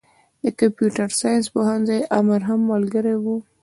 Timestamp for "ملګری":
2.71-3.15